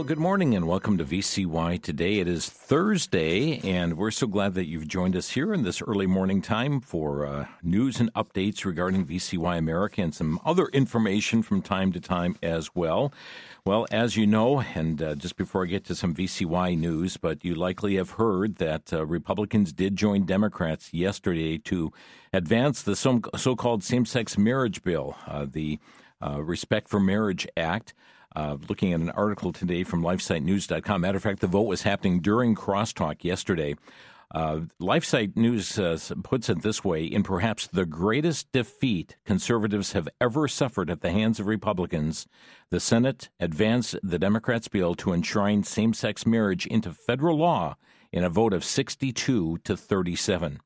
[0.00, 1.82] Well, good morning and welcome to VCY.
[1.82, 5.82] Today it is Thursday, and we're so glad that you've joined us here in this
[5.82, 11.42] early morning time for uh, news and updates regarding VCY America and some other information
[11.42, 13.12] from time to time as well.
[13.66, 17.44] Well, as you know, and uh, just before I get to some VCY news, but
[17.44, 21.92] you likely have heard that uh, Republicans did join Democrats yesterday to
[22.32, 23.20] advance the so
[23.54, 25.78] called same sex marriage bill, uh, the
[26.22, 27.92] uh, Respect for Marriage Act.
[28.36, 31.00] Uh, looking at an article today from LifeSiteNews.com.
[31.00, 33.74] Matter of fact, the vote was happening during crosstalk yesterday.
[34.32, 40.08] Uh, LifeSite News uh, puts it this way In perhaps the greatest defeat conservatives have
[40.20, 42.28] ever suffered at the hands of Republicans,
[42.70, 47.74] the Senate advanced the Democrats' bill to enshrine same sex marriage into federal law
[48.12, 50.60] in a vote of 62 to 37.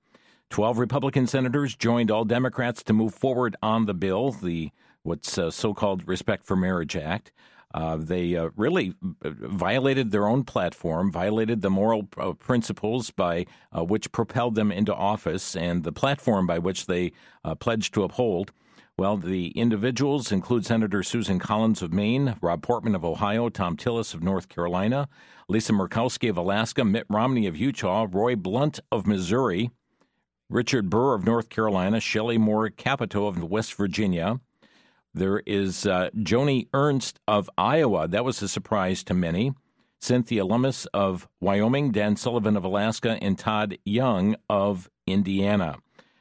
[0.50, 4.70] Twelve Republican senators joined all Democrats to move forward on the bill, the
[5.02, 7.32] what's uh, so-called Respect for Marriage Act.
[7.74, 8.94] Uh, they uh, really
[9.24, 13.44] uh, violated their own platform, violated the moral uh, principles by
[13.76, 17.12] uh, which propelled them into office, and the platform by which they
[17.58, 18.52] pledged to uphold.
[18.96, 24.14] Well, the individuals include Senator Susan Collins of Maine, Rob Portman of Ohio, Thom Tillis
[24.14, 25.08] of North Carolina,
[25.48, 29.72] Lisa Murkowski of Alaska, Mitt Romney of Utah, Roy Blunt of Missouri,
[30.48, 34.38] Richard Burr of North Carolina, Shelley Moore Capito of West Virginia,
[35.14, 38.08] there is uh, Joni Ernst of Iowa.
[38.08, 39.54] That was a surprise to many.
[40.00, 45.78] Cynthia Lummis of Wyoming, Dan Sullivan of Alaska, and Todd Young of Indiana.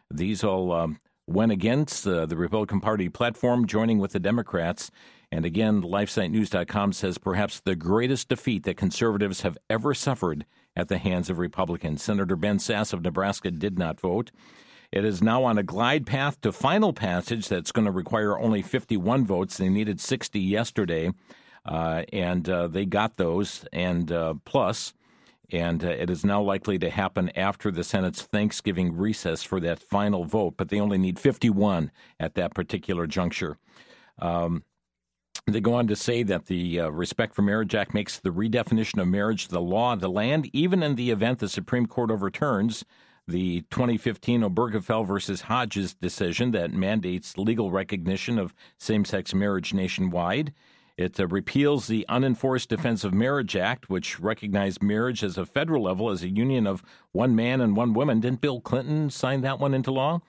[0.10, 4.90] These all um, went against uh, the Republican Party platform, joining with the Democrats.
[5.32, 11.00] And again, LifeSiteNews.com says perhaps the greatest defeat that conservatives have ever suffered at the
[11.00, 12.04] hands of Republicans.
[12.04, 14.32] Senator Ben Sasse of Nebraska did not vote.
[14.94, 18.62] It is now on a glide path to final passage that's going to require only
[18.62, 19.58] 51 votes.
[19.58, 21.12] They needed 60 yesterday,
[21.66, 24.94] uh, and uh, they got those and uh, plus,
[25.52, 29.80] And uh, it is now likely to happen after the Senate's Thanksgiving recess for that
[29.80, 31.90] final vote, but they only need 51
[32.20, 33.58] at that particular juncture.
[34.20, 34.64] Um,
[35.48, 39.02] they go on to say that the uh, Respect for Marriage Act makes the redefinition
[39.02, 42.86] of marriage the law of the land, even in the event the Supreme Court overturns
[43.28, 50.54] the 2015 Obergefell versus Hodges decision that mandates legal recognition of same sex marriage nationwide.
[50.98, 55.84] It uh, repeals the Unenforced Defense of Marriage Act, which recognized marriage as a federal
[55.84, 58.20] level as a union of one man and one woman.
[58.20, 60.22] Didn't Bill Clinton sign that one into law?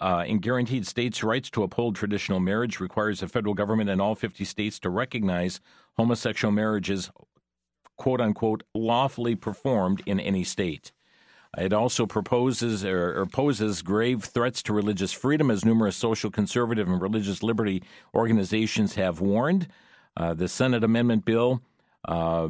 [0.00, 4.14] Uh, and guaranteed states' rights to uphold traditional marriage requires the federal government and all
[4.14, 5.60] 50 states to recognize
[5.96, 7.10] homosexual marriages,
[7.96, 10.92] quote unquote, lawfully performed in any state.
[11.56, 16.88] It also proposes or, or, poses grave threats to religious freedom, as numerous social conservative
[16.88, 17.82] and religious liberty
[18.14, 19.68] organizations have warned.
[20.16, 21.62] Uh, the Senate amendment bill
[22.06, 22.48] uh,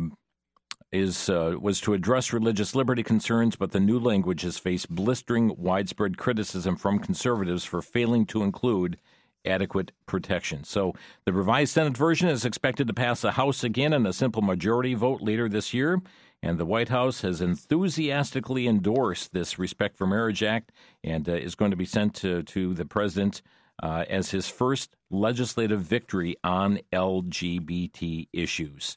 [0.90, 5.54] is uh, was to address religious liberty concerns, but the new language has faced blistering,
[5.56, 8.98] widespread criticism from conservatives for failing to include
[9.44, 10.64] adequate protection.
[10.64, 10.94] So
[11.24, 14.94] the revised Senate version is expected to pass the House again in a simple majority
[14.94, 16.00] vote later this year.
[16.42, 20.72] And the White House has enthusiastically endorsed this Respect for Marriage Act
[21.02, 23.42] and uh, is going to be sent to, to the president
[23.82, 28.96] uh, as his first legislative victory on LGBT issues.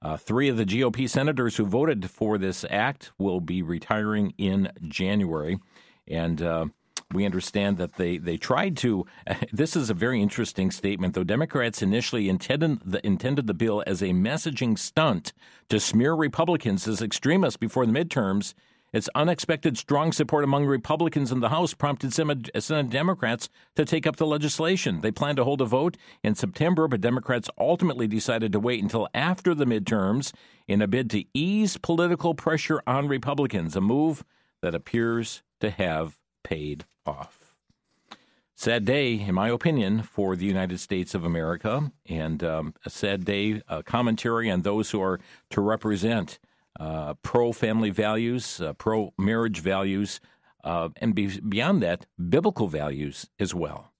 [0.00, 4.70] Uh, three of the GOP senators who voted for this act will be retiring in
[4.86, 5.58] January.
[6.06, 6.66] And uh,
[7.12, 9.06] we understand that they, they tried to.
[9.52, 11.24] This is a very interesting statement, though.
[11.24, 15.32] Democrats initially intended the, intended the bill as a messaging stunt
[15.68, 18.54] to smear Republicans as extremists before the midterms.
[18.92, 24.16] Its unexpected strong support among Republicans in the House prompted Senate Democrats to take up
[24.16, 25.02] the legislation.
[25.02, 29.08] They planned to hold a vote in September, but Democrats ultimately decided to wait until
[29.12, 30.32] after the midterms
[30.66, 34.24] in a bid to ease political pressure on Republicans, a move
[34.62, 37.38] that appears to have paid off.
[38.54, 43.24] Sad day, in my opinion, for the United States of America, and um, a sad
[43.24, 45.20] day, a commentary on those who are
[45.50, 46.38] to represent
[46.80, 50.20] uh, pro family values, uh, pro marriage values,
[50.64, 53.92] uh, and be- beyond that, biblical values as well.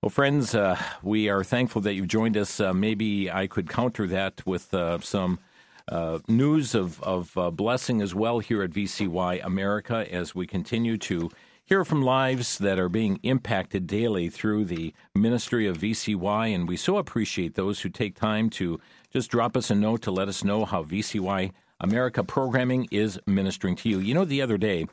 [0.00, 2.60] Well, friends, uh, we are thankful that you've joined us.
[2.60, 5.40] Uh, maybe I could counter that with uh, some
[5.88, 10.98] uh, news of, of uh, blessing as well here at VCY America as we continue
[10.98, 11.30] to
[11.68, 16.54] hear from lives that are being impacted daily through the ministry of VCY.
[16.54, 18.80] And we so appreciate those who take time to
[19.10, 23.76] just drop us a note to let us know how VCY America programming is ministering
[23.76, 23.98] to you.
[23.98, 24.86] You know, the other day,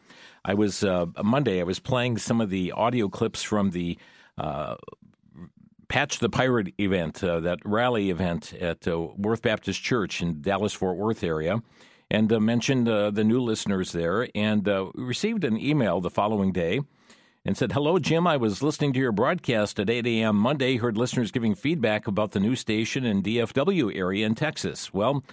[0.44, 3.98] I was, uh, Monday, I was playing some of the audio clips from the
[4.38, 4.76] uh,
[5.88, 10.74] Patch the Pirate event, uh, that rally event at uh, Worth Baptist Church in Dallas
[10.74, 11.62] Fort Worth area,
[12.10, 14.28] and uh, mentioned uh, the new listeners there.
[14.36, 16.82] And uh, received an email the following day
[17.46, 18.26] and said, Hello, Jim.
[18.28, 20.36] I was listening to your broadcast at 8 a.m.
[20.36, 20.78] Monday.
[20.78, 24.94] Heard listeners giving feedback about the new station in DFW area in Texas.
[24.94, 25.24] Well,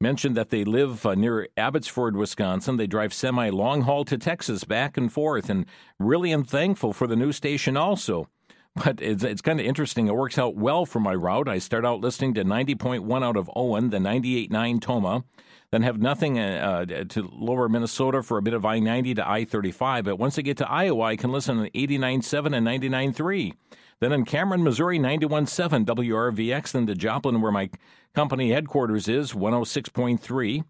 [0.00, 2.76] mentioned that they live uh, near Abbotsford, Wisconsin.
[2.76, 5.66] They drive semi long haul to Texas back and forth, and
[5.98, 8.28] really am thankful for the new station also.
[8.84, 10.06] But it's, it's kind of interesting.
[10.06, 11.48] It works out well for my route.
[11.48, 15.24] I start out listening to 90.1 out of Owen, the 98.9 Tomah,
[15.70, 19.44] then have nothing uh, to lower Minnesota for a bit of I 90 to I
[19.44, 20.04] 35.
[20.04, 23.54] But once I get to Iowa, I can listen to 89.7 and 99.3.
[24.00, 26.72] Then in Cameron, Missouri, 91.7 WRVX.
[26.72, 27.70] Then to Joplin, where my
[28.14, 30.64] company headquarters is, 106.3.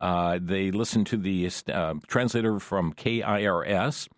[0.00, 4.08] Uh, they listen to the uh, translator from KIRS.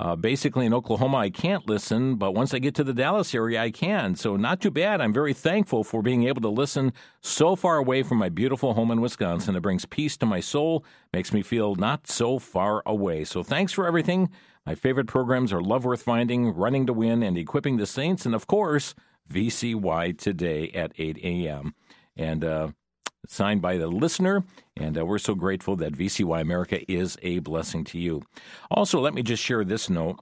[0.00, 3.60] Uh, basically, in Oklahoma, I can't listen, but once I get to the Dallas area,
[3.60, 4.16] I can.
[4.16, 4.98] So, not too bad.
[4.98, 8.90] I'm very thankful for being able to listen so far away from my beautiful home
[8.90, 9.56] in Wisconsin.
[9.56, 13.24] It brings peace to my soul, makes me feel not so far away.
[13.24, 14.30] So, thanks for everything.
[14.64, 18.34] My favorite programs are Love Worth Finding, Running to Win, and Equipping the Saints, and
[18.34, 18.94] of course,
[19.30, 21.74] VCY today at 8 a.m.
[22.16, 22.68] And uh,
[23.26, 24.44] signed by the listener.
[24.76, 28.22] And uh, we're so grateful that VCY America is a blessing to you.
[28.70, 30.18] Also, let me just share this note.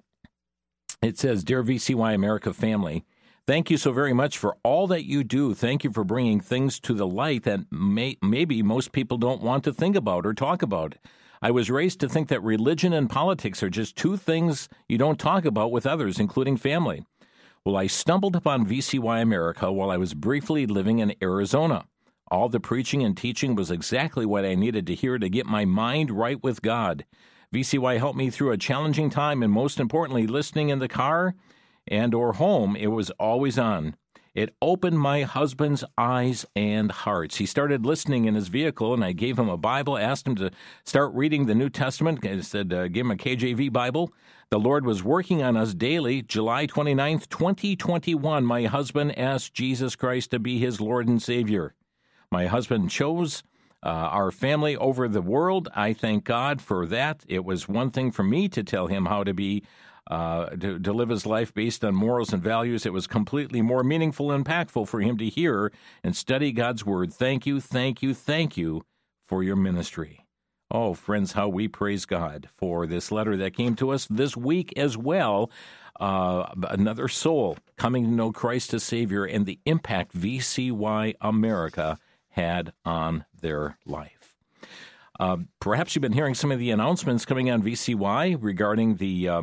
[1.01, 3.05] It says, Dear VCY America family,
[3.49, 5.55] Thank you so very much for all that you do.
[5.55, 9.65] Thank you for bringing things to the light that may, maybe most people don't want
[9.65, 10.97] to think about or talk about.
[11.41, 15.19] I was raised to think that religion and politics are just two things you don't
[15.19, 17.07] talk about with others, including family.
[17.65, 21.87] Well, I stumbled upon VCY America while I was briefly living in Arizona.
[22.31, 25.65] All the preaching and teaching was exactly what I needed to hear to get my
[25.65, 27.05] mind right with God.
[27.55, 31.35] VCY helped me through a challenging time and most importantly listening in the car
[31.87, 33.97] and or home it was always on.
[34.35, 37.37] It opened my husband's eyes and hearts.
[37.37, 40.53] He started listening in his vehicle, and I gave him a Bible, asked him to
[40.85, 42.25] start reading the New Testament.
[42.25, 44.13] I said, uh, give him a KJV Bible.
[44.51, 46.23] The Lord was working on us daily.
[46.23, 51.75] July 29th, 2021, my husband asked Jesus Christ to be his Lord and Savior.
[52.31, 53.43] My husband chose
[53.83, 55.69] uh, our family over the world.
[55.75, 57.25] I thank God for that.
[57.29, 59.65] It was one thing for me to tell him how to be.
[60.11, 63.85] Uh, to, to live his life based on morals and values, it was completely more
[63.85, 65.71] meaningful and impactful for him to hear
[66.03, 67.13] and study God's Word.
[67.13, 68.87] Thank you, thank you, thank you
[69.27, 70.25] for your ministry.
[70.71, 74.73] Oh, friends, how we praise God for this letter that came to us this week
[74.79, 75.51] as well.
[76.01, 81.99] Uh, another soul coming to know Christ as Savior and the impact VCY America
[82.39, 84.37] had on their life.
[85.19, 89.43] Uh, perhaps you've been hearing some of the announcements coming on VCY regarding the uh,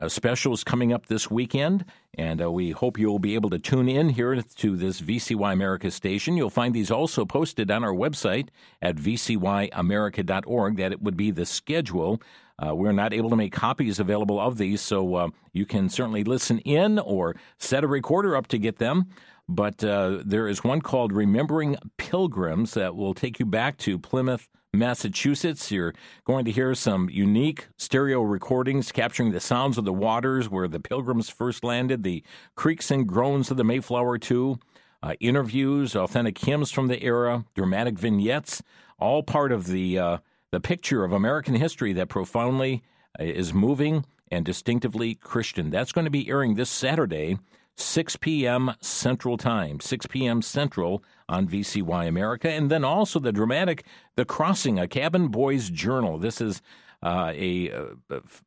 [0.00, 1.86] uh, specials coming up this weekend,
[2.18, 5.90] and uh, we hope you'll be able to tune in here to this VCY America
[5.90, 6.36] station.
[6.36, 8.48] You'll find these also posted on our website
[8.82, 10.76] at vcyamerica.org.
[10.76, 12.20] That it would be the schedule.
[12.58, 16.22] Uh, we're not able to make copies available of these, so uh, you can certainly
[16.22, 19.06] listen in or set a recorder up to get them.
[19.48, 24.48] But uh, there is one called Remembering Pilgrims that will take you back to Plymouth,
[24.72, 25.70] Massachusetts.
[25.70, 30.66] You're going to hear some unique stereo recordings capturing the sounds of the waters where
[30.66, 32.24] the pilgrims first landed, the
[32.54, 34.58] creaks and groans of the Mayflower, too.
[35.02, 38.62] Uh, interviews, authentic hymns from the era, dramatic vignettes,
[38.98, 40.18] all part of the uh,
[40.50, 42.82] the picture of American history that profoundly
[43.20, 45.68] uh, is moving and distinctively Christian.
[45.68, 47.38] That's going to be airing this Saturday
[47.76, 48.72] 6 p.m.
[48.80, 50.42] Central Time, 6 p.m.
[50.42, 52.50] Central on VCY America.
[52.50, 53.84] And then also the dramatic
[54.16, 56.18] The Crossing, a Cabin Boy's Journal.
[56.18, 56.62] This is
[57.02, 57.68] uh, a,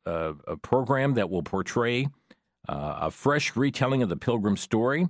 [0.04, 2.08] a, a, program that will portray
[2.68, 5.08] uh, a fresh retelling of the Pilgrim story.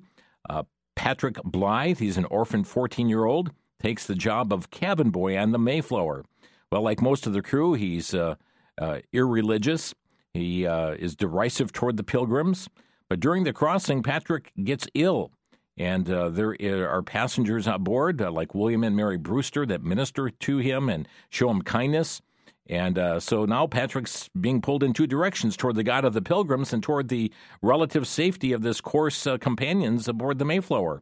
[0.51, 0.65] Uh,
[0.97, 5.53] Patrick Blythe, he's an orphan 14 year old, takes the job of cabin boy on
[5.53, 6.25] the Mayflower.
[6.71, 8.35] Well, like most of the crew, he's uh,
[8.81, 9.95] uh, irreligious.
[10.35, 12.69] He uh, is derisive toward the pilgrims.
[13.09, 15.33] But during the crossing, Patrick gets ill.
[15.77, 20.29] And uh, there are passengers on board, uh, like William and Mary Brewster, that minister
[20.29, 22.21] to him and show him kindness.
[22.69, 26.21] And uh, so now Patrick's being pulled in two directions toward the God of the
[26.21, 31.01] Pilgrims and toward the relative safety of this coarse uh, companions aboard the Mayflower.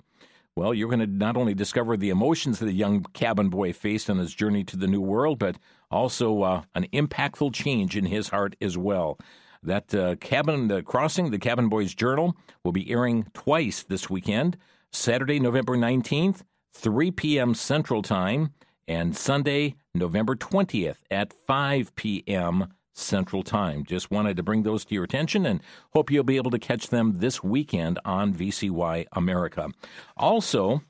[0.55, 4.09] Well, you're going to not only discover the emotions that the young cabin boy faced
[4.09, 5.57] on his journey to the New World, but
[5.91, 9.19] also uh, an impactful change in his heart as well.
[9.67, 14.57] That uh, cabin uh, crossing, the Cabin Boys Journal, will be airing twice this weekend
[14.93, 16.43] Saturday, November 19th,
[16.73, 17.53] 3 p.m.
[17.53, 18.55] Central Time,
[18.87, 22.69] and Sunday, November 20th at 5 p.m.
[22.93, 23.85] Central Time.
[23.85, 25.61] Just wanted to bring those to your attention and
[25.93, 29.69] hope you'll be able to catch them this weekend on VCY America.
[30.17, 30.81] Also,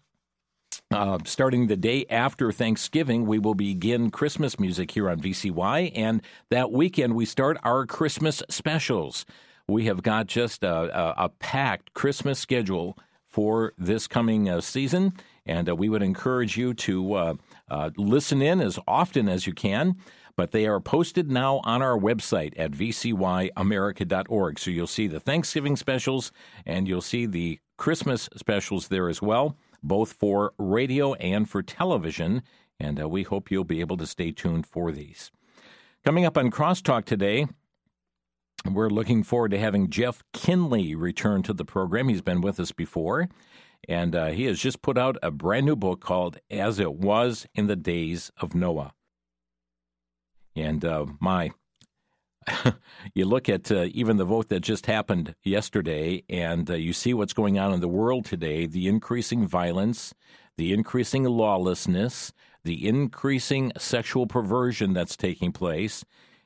[0.92, 6.22] uh, starting the day after Thanksgiving, we will begin Christmas music here on VCY, and
[6.50, 9.26] that weekend we start our Christmas specials.
[9.68, 15.12] We have got just a, a, a packed Christmas schedule for this coming uh, season,
[15.44, 17.34] and uh, we would encourage you to uh,
[17.68, 19.96] uh, listen in as often as you can.
[20.36, 24.58] But they are posted now on our website at vcyamerica.org.
[24.58, 26.30] So you'll see the Thanksgiving specials
[26.66, 32.42] and you'll see the Christmas specials there as well both for radio and for television,
[32.78, 35.30] and uh, we hope you'll be able to stay tuned for these.
[36.04, 37.46] Coming up on Crosstalk today,
[38.70, 42.08] we're looking forward to having Jeff Kinley return to the program.
[42.08, 43.28] He's been with us before,
[43.88, 47.46] and uh, he has just put out a brand new book called As It Was
[47.54, 48.92] in the Days of Noah.
[50.54, 51.50] And uh, my,
[53.14, 57.14] you look at uh, even the vote that just happened yesterday, and uh, you see
[57.14, 60.14] what's going on in the world today the increasing violence,
[60.56, 62.32] the increasing lawlessness,
[62.64, 66.04] the increasing sexual perversion that's taking place.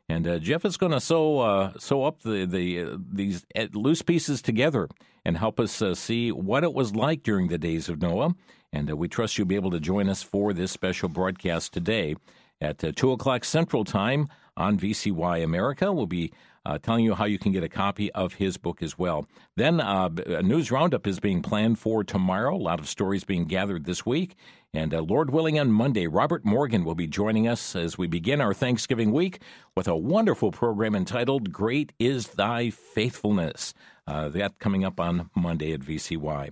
[0.09, 3.67] And uh, Jeff is going to sew uh, sew up the the uh, these uh,
[3.73, 4.89] loose pieces together
[5.25, 8.35] and help us see what it was like during the days of Noah.
[8.73, 12.17] And we trust you'll be able to join us for this special broadcast today
[12.61, 14.29] at two o'clock Central Time
[14.61, 15.91] on VCY America.
[15.91, 16.33] We'll be
[16.67, 19.27] uh, telling you how you can get a copy of his book as well.
[19.57, 22.55] Then uh, a news roundup is being planned for tomorrow.
[22.55, 24.37] A lot of stories being gathered this week.
[24.75, 28.41] And uh, Lord willing, on Monday, Robert Morgan will be joining us as we begin
[28.41, 29.41] our Thanksgiving week
[29.75, 33.75] with a wonderful program entitled Great is Thy Faithfulness.
[34.07, 36.51] Uh, that coming up on Monday at VCY.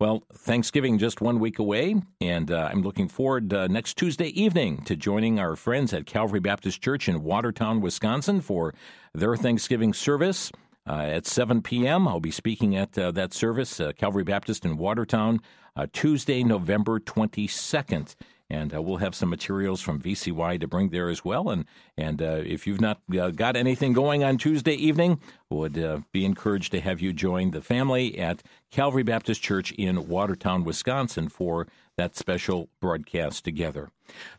[0.00, 4.82] Well, Thanksgiving just one week away, and uh, I'm looking forward uh, next Tuesday evening
[4.86, 8.74] to joining our friends at Calvary Baptist Church in Watertown, Wisconsin for
[9.14, 10.50] their Thanksgiving service.
[10.86, 14.76] Uh, at 7 p.m., I'll be speaking at uh, that service, uh, Calvary Baptist in
[14.76, 15.40] Watertown,
[15.76, 18.16] uh, Tuesday, November 22nd
[18.54, 21.50] and uh, we'll have some materials from VCY to bring there as well.
[21.50, 21.64] And
[21.96, 25.20] and uh, if you've not uh, got anything going on Tuesday evening,
[25.50, 30.08] would uh, be encouraged to have you join the family at Calvary Baptist Church in
[30.08, 33.90] Watertown, Wisconsin, for that special broadcast together.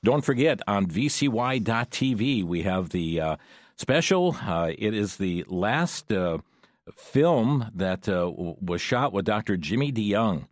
[0.03, 3.36] Don't forget on VCY.tv we have the uh,
[3.75, 4.38] special.
[4.41, 6.12] Uh, it is the last
[6.95, 9.57] film that was shot with Dr.
[9.57, 10.48] Jimmy DeYoung.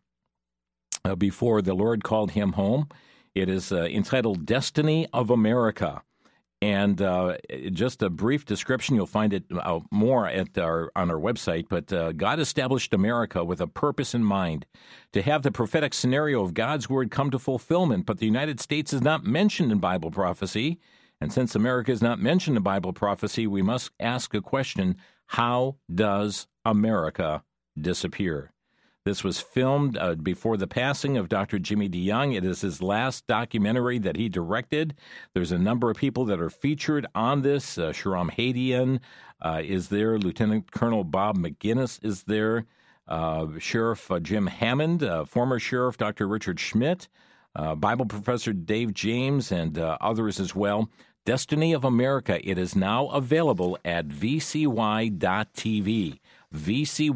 [1.17, 2.87] before the Lord called him home.
[3.35, 6.03] It is uh, entitled Destiny of America.
[6.61, 7.35] And uh,
[7.71, 11.65] just a brief description, you'll find it uh, more at our, on our website.
[11.67, 14.65] But uh, God established America with a purpose in mind
[15.11, 18.05] to have the prophetic scenario of God's word come to fulfillment.
[18.05, 20.79] But the United States is not mentioned in Bible prophecy.
[21.19, 25.75] And since America is not mentioned in Bible prophecy, we must ask a question How
[25.93, 27.43] does America
[27.77, 28.52] disappear?
[29.05, 31.59] This was filmed uh, before the passing of Dr.
[31.59, 32.37] Jimmy DeYoung.
[32.37, 34.95] It is his last documentary that he directed.
[35.33, 37.77] There's a number of people that are featured on this.
[37.77, 39.01] Uh, Shahram Hadian
[39.41, 40.17] uh, is there.
[40.17, 42.65] Lieutenant Colonel Bob Maginnis is there.
[43.05, 46.25] Uh, Sheriff uh, Jim Hammond, uh, former Sheriff Dr.
[46.25, 47.09] Richard Schmidt,
[47.53, 50.89] Bible Professor Dave James, and others as well.
[51.25, 52.39] Destiny of America.
[52.49, 55.11] It is now available at vcy.tv.
[56.53, 57.09] vcy.tv.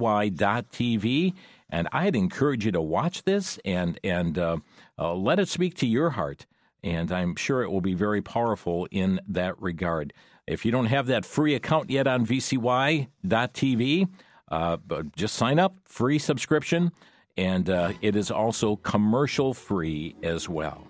[1.70, 4.58] And I'd encourage you to watch this and and uh,
[4.98, 6.46] uh, let it speak to your heart.
[6.84, 10.14] And I'm sure it will be very powerful in that regard.
[10.46, 14.10] If you don't have that free account yet on VCY.tv,
[14.50, 14.78] uh,
[15.16, 16.92] just sign up, free subscription,
[17.36, 20.88] and uh, it is also commercial free as well.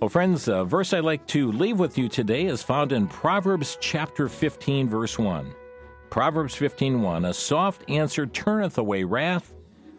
[0.00, 3.78] Well, friends, a verse I'd like to leave with you today is found in Proverbs
[3.80, 5.54] chapter 15, verse 1.
[6.10, 9.52] Proverbs 15:1 A soft answer turneth away wrath,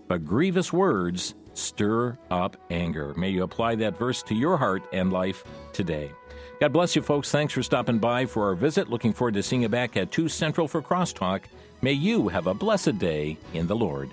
[0.07, 3.13] but grievous words stir up anger.
[3.15, 6.11] May you apply that verse to your heart and life today.
[6.59, 7.29] God bless you, folks.
[7.29, 8.89] Thanks for stopping by for our visit.
[8.89, 11.43] Looking forward to seeing you back at 2 Central for Crosstalk.
[11.81, 14.09] May you have a blessed day in the Lord.